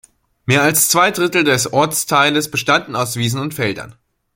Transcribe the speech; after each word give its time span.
Mehr 0.47 0.63
als 0.63 0.89
zwei 0.89 1.11
Drittel 1.11 1.43
des 1.43 1.73
Ortsteiles 1.73 2.49
bestanden 2.49 2.95
aus 2.95 3.17
Wiesen 3.17 3.39
und 3.39 3.53
Feldern. 3.53 3.93